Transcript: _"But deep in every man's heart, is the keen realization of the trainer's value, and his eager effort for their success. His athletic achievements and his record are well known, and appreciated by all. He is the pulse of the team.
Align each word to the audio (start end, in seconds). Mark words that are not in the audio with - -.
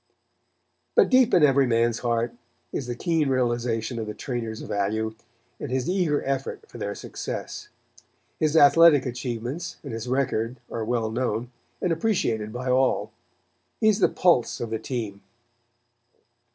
_"But 0.95 1.11
deep 1.11 1.31
in 1.31 1.43
every 1.43 1.67
man's 1.67 1.99
heart, 1.99 2.33
is 2.71 2.87
the 2.87 2.95
keen 2.95 3.29
realization 3.29 3.99
of 3.99 4.07
the 4.07 4.15
trainer's 4.15 4.61
value, 4.61 5.13
and 5.59 5.69
his 5.69 5.87
eager 5.87 6.23
effort 6.25 6.67
for 6.67 6.79
their 6.79 6.95
success. 6.95 7.69
His 8.39 8.57
athletic 8.57 9.05
achievements 9.05 9.77
and 9.83 9.91
his 9.93 10.07
record 10.07 10.57
are 10.71 10.83
well 10.83 11.11
known, 11.11 11.51
and 11.83 11.91
appreciated 11.91 12.51
by 12.51 12.67
all. 12.67 13.11
He 13.79 13.89
is 13.89 13.99
the 13.99 14.09
pulse 14.09 14.59
of 14.59 14.71
the 14.71 14.79
team. 14.79 15.21